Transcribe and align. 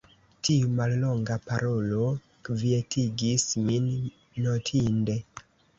Tiu 0.47 0.69
mallonga 0.79 1.37
parolo 1.51 2.09
kvietigis 2.49 3.47
min 3.69 3.95
notinde. 4.49 5.25